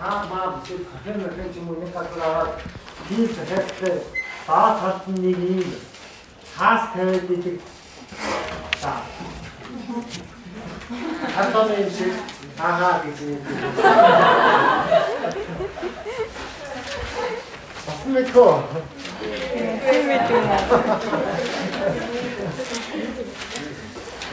хаа 0.00 0.26
маа 0.30 0.46
бүсэд 0.54 0.82
хахын 0.90 1.16
махын 1.22 1.52
ч 1.52 1.54
юм 1.58 1.68
уу 1.70 1.78
нэг 1.80 1.92
газар 1.94 2.22
аваад 2.26 2.50
тийм 3.08 3.28
захиалтай 3.36 3.94
талд 4.46 5.02
нь 5.08 5.22
нэг 5.24 5.38
ийм 5.38 5.70
хаас 6.56 6.82
тавиад 6.92 7.30
идэг. 7.34 7.56
За. 8.82 8.92
Хатон 11.34 11.68
юм 11.78 11.90
шиг 11.96 12.14
хаа 12.58 13.02
гэж 13.04 13.18
юм. 13.30 13.40
Басан 17.86 18.10
мэдгүй. 18.14 18.52
Тийм 19.84 20.02
мэдгүй. 20.10 20.40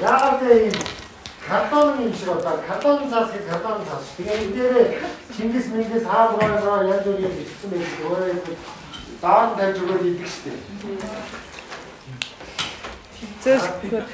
Яагаад 0.00 0.42
ийм 0.42 0.93
картон 1.48 2.02
юм 2.02 2.14
шиг 2.14 2.28
одоо 2.28 2.58
картон 2.66 3.10
цаас 3.10 3.30
гэх 3.32 3.46
картон 3.48 3.84
цаас. 3.88 4.04
Тэгээ 4.16 4.36
энэ 4.44 4.54
дээр 4.56 4.88
Чингис 5.36 5.66
Мингис 5.72 6.04
хаагаар 6.04 6.86
янз 6.86 7.04
бүрийн 7.04 7.32
бичсэн 7.36 7.70
байдаг. 7.70 8.00
Өөрөө 8.04 8.56
даан 9.22 9.56
тавьж 9.56 9.78
өгөөд 9.82 10.04
идэг 10.08 10.28
штеп. 10.28 10.58
Зөөсгөр. 13.44 14.04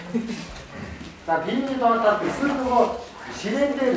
За 1.26 1.34
биений 1.44 1.78
доодад 1.78 2.22
эсвэл 2.28 2.54
нөгөө 2.58 2.84
ширээн 3.38 3.72
дээр 3.78 3.96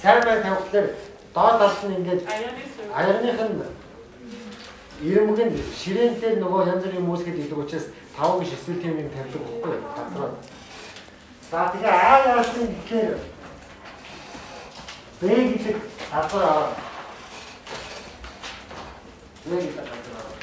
цай 0.00 0.16
бай 0.24 0.42
тавихлаар 0.42 0.86
доод 1.34 1.58
талд 1.60 1.80
нь 1.84 1.96
ингээд 1.96 2.22
аяарных 2.96 3.40
нь 3.50 3.60
ирэмг 5.02 5.38
нь 5.44 5.56
ширээнтэй 5.80 6.40
нөгөө 6.40 6.68
янз 6.72 6.84
бүрийн 6.84 7.04
мөсгөл 7.04 7.40
идэг 7.44 7.58
учраас 7.58 7.86
тавг 8.16 8.40
биш 8.40 8.52
эсвэл 8.56 8.80
тийм 8.80 8.96
юм 9.04 9.10
тавьдаг 9.12 9.42
байхгүй 9.44 9.72
юу? 9.76 9.84
За 11.50 11.70
тэгээ 11.72 11.90
аа 11.90 12.18
яасан 12.36 12.66
гэхээр 12.66 13.18
Б 15.20 15.26
гэдэг 15.28 15.76
газар 16.12 16.42
аваа. 16.42 16.74
Б 19.46 19.50
гэдэг 19.54 19.76
газар 19.78 20.14
аваа. 20.18 20.34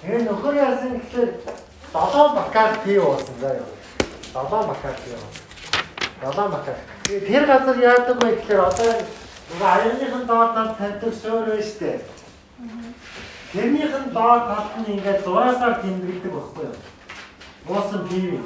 Тэгээ 0.00 0.22
нөхөр 0.30 0.54
яасан 0.54 0.92
гэхээр 0.94 1.30
7 1.92 2.36
бакаар 2.38 2.78
пи 2.84 2.98
уусан 2.98 3.36
заа 3.40 3.54
юу. 3.58 3.68
7 4.32 4.70
бакаар 4.70 4.96
пи 5.02 5.10
уусан. 5.10 5.34
7 6.22 6.48
бакаар. 6.54 6.78
Тэр 7.04 7.44
газар 7.50 7.76
яадаг 7.82 8.16
вэ 8.22 8.30
гэхээр 8.38 8.60
одоо 8.62 8.92
нөгөө 9.50 9.68
аяныхын 9.74 10.24
доод 10.30 10.54
талд 10.54 10.78
тавьдаг 10.78 11.12
суурь 11.18 11.50
байна 11.50 11.62
шүү 11.66 11.78
дээ. 11.82 11.98
Тэрнийх 13.52 13.94
нь 14.06 14.12
доод 14.14 14.42
талд 14.46 14.72
нь 14.78 14.90
ингээд 14.94 15.24
зураасаар 15.26 15.82
тэмдэглэдэг 15.82 16.32
байхгүй 16.32 16.64
юу? 16.70 16.78
Уусан 17.74 18.06
пи. 18.06 18.38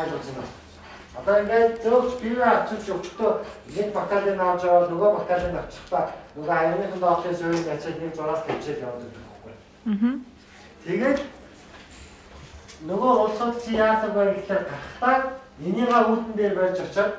тайлбарласан 0.00 0.34
байна. 0.40 0.56
Одоо 1.20 1.34
ингээд 1.42 1.82
зөвхөн 1.82 2.20
бивэ 2.22 2.44
авчирч 2.44 2.86
өвчтөө 2.94 3.30
нэг 3.76 3.88
бакалын 3.92 4.40
авч 4.40 4.62
яваад 4.64 4.90
нөгөө 4.90 5.10
бакалын 5.18 5.58
авчихлаа 5.60 6.04
нөгөө 6.36 6.54
аяныхын 6.56 7.00
доолын 7.00 7.36
суурь 7.36 7.66
гачаад 7.68 7.96
нэг 8.00 8.14
зураас 8.16 8.42
төвчээл 8.46 8.84
явдаг 8.86 9.10
байхгүй. 9.18 9.52
Аа. 9.90 10.12
Тэгээд 10.86 11.20
нөгөө 12.88 13.12
улсууд 13.24 13.56
чи 13.64 13.76
яасан 13.76 14.10
бэ 14.14 14.22
гэхээр 14.38 14.64
гарахтаа 14.70 15.16
энийгээ 15.60 16.08
үүдэн 16.08 16.34
дээр 16.36 16.54
барьж 16.56 16.78
очиад 16.80 17.12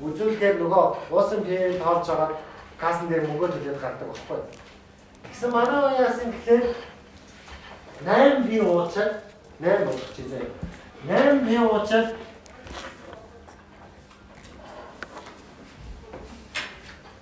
үзүүлгээр 0.00 0.56
нөгөө 0.58 0.84
уусан 1.14 1.40
пиэл 1.46 1.78
тоолж 1.78 2.06
байгаа 2.08 2.30
касн 2.80 3.06
дээр 3.08 3.28
мөнгөө 3.28 3.48
төлөд 3.54 3.78
гардаг 3.78 4.08
байхгүй. 4.10 4.40
Тэгсэн 5.30 5.50
манай 5.54 5.78
уу 5.84 6.00
яасан 6.02 6.28
гэхээр 6.34 6.64
8 8.02 8.48
би 8.48 8.56
уучаад 8.60 9.12
8 9.60 9.86
болгочихжээ. 9.86 10.73
8000 11.08 11.68
учраас 11.68 12.14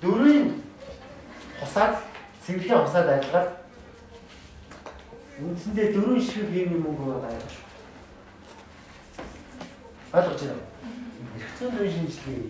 дөрвийн 0.00 0.62
хусаад 1.58 1.97
цэвэрлээ 2.47 2.78
хусаад 2.78 3.08
ажиллаад 3.08 3.48
үндсэндээ 5.42 5.86
дөрвөн 5.95 6.23
ширхэг 6.23 6.51
хиймийн 6.55 6.83
мөнгө 6.83 7.05
байгаа 7.11 7.33
юм. 7.34 7.42
Ойлгож 10.14 10.40
байна 10.40 10.55
уу? 10.58 10.67
Хэрэгцээ 11.35 11.68
дөрвөн 11.70 11.92
шинжилгээ. 11.95 12.42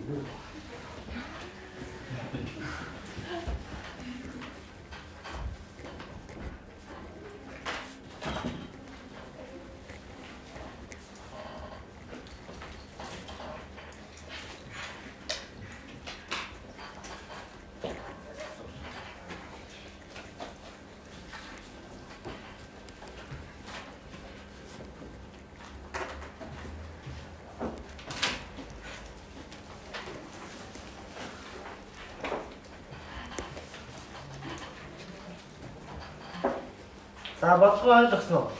За 37.43 37.57
бодлого 37.57 37.99
ойлгосон 37.99 38.37
уу? 38.37 38.51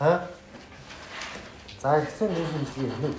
Аа. 0.00 0.26
За 1.80 1.90
ихсэн 2.02 2.34
дүүс 2.34 2.50
мэдлэг 2.58 3.04
юм. 3.06 3.14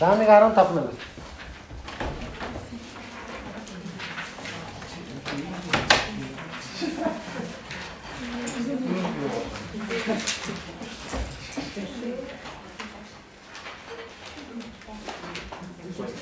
За 0.00 0.16
нэг 0.16 0.28
15 0.28 0.70
минут. 0.76 0.96